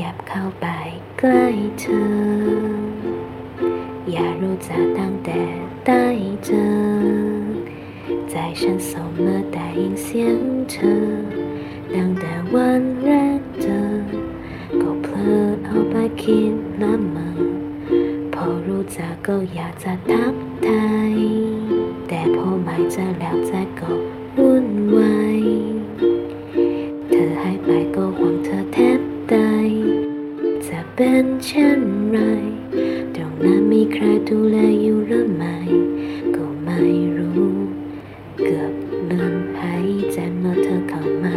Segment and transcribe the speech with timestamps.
[0.00, 0.66] ยับเข้าไป
[1.18, 1.46] ใกล้
[1.80, 2.06] เธอ
[4.10, 5.40] อย่ารู้จักตั้งแต่
[5.86, 6.06] ได้
[6.44, 6.70] เจอ
[8.30, 10.40] ใจฉันส่งเมื่อได้ยินเสียง
[10.70, 11.06] เธอ
[11.94, 13.82] ตั้งแต่วันแรกเจอ
[14.80, 17.28] ก็เพลอเอาไปคิดละเมอ
[18.34, 20.34] พอรู้จักก็อยากจะทัก
[20.66, 21.16] ทาย
[22.08, 23.90] แต่พอไม่เจอแล้วใจก็
[24.36, 25.25] วุ่นวาย
[30.98, 32.18] เป็นเช่นไร
[33.14, 35.56] ตรงนั้นมีใครดูแลอยู่หรือไม่
[36.36, 36.80] ก็ไม่
[37.16, 37.52] รู้
[38.44, 38.72] เกือบ
[39.10, 41.36] ลืมหายใจเมื่อเธอเข้ามา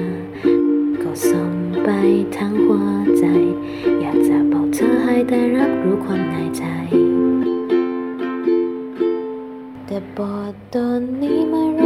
[1.03, 1.55] ก็ส่ง
[1.85, 1.89] ไป
[2.37, 3.25] ทั้งหัวใจ
[4.01, 6.65] อยากจะบอกเธอให้ได้รับรู้ความในใจ
[9.87, 11.81] แต่บอกตอนนี้ไม่ร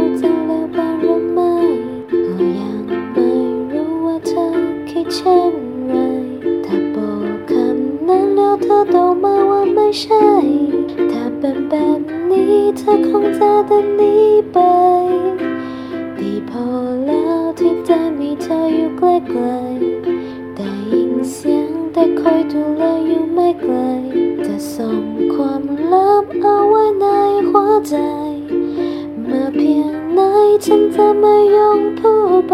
[5.31, 5.43] ช่
[5.87, 5.95] ไร
[6.65, 10.27] ถ้าบอกคำนั้นแล้วเธอตอบมาว่าไม่ใช่
[11.11, 14.15] ถ้าเป็นแบบนี้เธอคงจะเดินหนี
[14.51, 14.57] ไป
[16.19, 16.67] ดีพอ
[17.05, 23.75] แล้วที่ใจมีเธออยู่ใกล้ๆได้ยินเสียงแต่คอยดูแลอยู่ไม่ไกล
[24.45, 27.05] จะส่งความลับเอาไว้ใน
[27.49, 27.95] หัวใจ
[29.25, 30.19] เมื่อเพียงไหน
[30.65, 32.53] ฉันจะไม่ยอมพูดไป